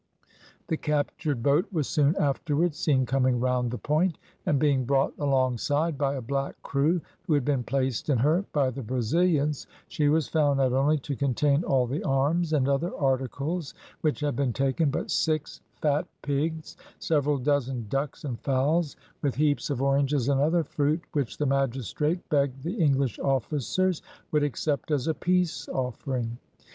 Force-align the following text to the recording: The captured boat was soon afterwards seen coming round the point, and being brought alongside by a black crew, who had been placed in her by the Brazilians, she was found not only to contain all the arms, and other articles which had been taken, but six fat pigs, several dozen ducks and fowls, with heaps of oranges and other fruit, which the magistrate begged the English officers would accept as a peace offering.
The 0.65 0.77
captured 0.77 1.43
boat 1.43 1.67
was 1.71 1.87
soon 1.87 2.15
afterwards 2.15 2.79
seen 2.79 3.05
coming 3.05 3.39
round 3.39 3.69
the 3.69 3.77
point, 3.77 4.17
and 4.47 4.57
being 4.57 4.83
brought 4.83 5.13
alongside 5.19 5.95
by 5.95 6.15
a 6.15 6.21
black 6.23 6.59
crew, 6.63 7.01
who 7.27 7.35
had 7.35 7.45
been 7.45 7.61
placed 7.63 8.09
in 8.09 8.17
her 8.17 8.43
by 8.51 8.71
the 8.71 8.81
Brazilians, 8.81 9.67
she 9.89 10.09
was 10.09 10.27
found 10.27 10.57
not 10.57 10.73
only 10.73 10.97
to 10.97 11.15
contain 11.15 11.63
all 11.63 11.85
the 11.85 12.03
arms, 12.03 12.51
and 12.51 12.67
other 12.67 12.91
articles 12.97 13.75
which 14.01 14.21
had 14.21 14.35
been 14.35 14.53
taken, 14.53 14.89
but 14.89 15.11
six 15.11 15.61
fat 15.83 16.07
pigs, 16.23 16.75
several 16.97 17.37
dozen 17.37 17.85
ducks 17.87 18.23
and 18.23 18.41
fowls, 18.41 18.95
with 19.21 19.35
heaps 19.35 19.69
of 19.69 19.83
oranges 19.83 20.29
and 20.29 20.41
other 20.41 20.63
fruit, 20.63 21.03
which 21.13 21.37
the 21.37 21.45
magistrate 21.45 22.27
begged 22.29 22.63
the 22.63 22.81
English 22.83 23.19
officers 23.19 24.01
would 24.31 24.41
accept 24.43 24.89
as 24.89 25.07
a 25.07 25.13
peace 25.13 25.69
offering. 25.69 26.39